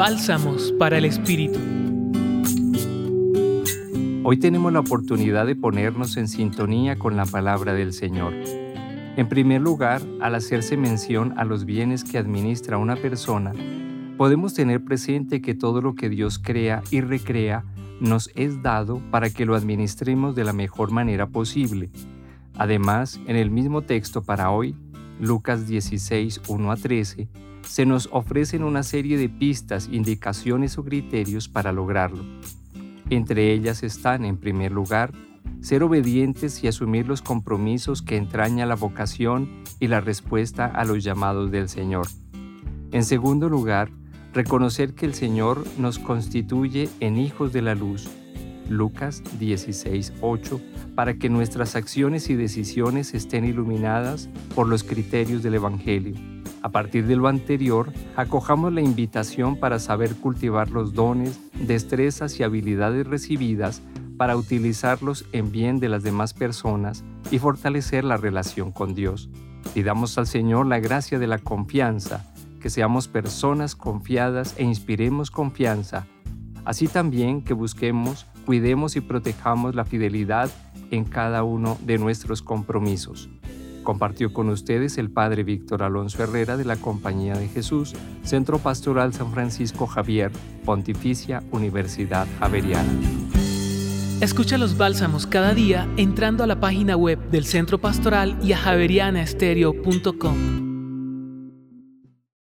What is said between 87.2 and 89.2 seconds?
de Jesús, Centro Pastoral